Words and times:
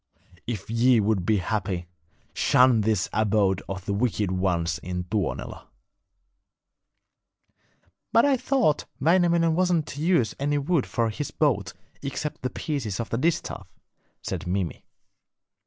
If 0.47 0.67
ye 0.67 0.99
would 0.99 1.27
be 1.27 1.37
happy, 1.37 1.85
shun 2.33 2.81
this 2.81 3.07
abode 3.13 3.61
of 3.69 3.85
the 3.85 3.93
wicked 3.93 4.31
ones 4.31 4.79
in 4.79 5.03
Tuonela.' 5.03 5.67
'But 8.11 8.25
I 8.25 8.35
thought 8.35 8.85
Wainamoinen 8.99 9.53
wasn't 9.53 9.85
to 9.89 10.01
use 10.01 10.33
any 10.39 10.57
wood 10.57 10.87
for 10.87 11.11
his 11.11 11.29
boat 11.29 11.73
except 12.01 12.41
the 12.41 12.49
pieces 12.49 12.99
of 12.99 13.11
the 13.11 13.17
distaff,' 13.19 13.67
said 14.23 14.47
Mimi. 14.47 14.83